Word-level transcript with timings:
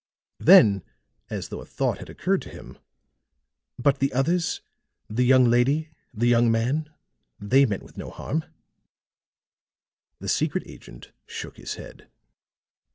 Then 0.39 0.81
as 1.29 1.49
though 1.49 1.61
a 1.61 1.65
thought 1.67 1.99
had 1.99 2.09
occurred 2.09 2.41
to 2.41 2.49
him. 2.49 2.79
"But 3.77 3.99
the 3.99 4.11
others 4.13 4.61
the 5.07 5.21
young 5.23 5.45
lady? 5.45 5.89
the 6.11 6.25
young 6.25 6.49
man? 6.49 6.89
They 7.39 7.67
met 7.67 7.83
with 7.83 7.97
no 7.97 8.09
harm?" 8.09 8.45
The 10.17 10.27
secret 10.27 10.63
agent 10.65 11.11
shook 11.27 11.57
his 11.57 11.75
head. 11.75 12.09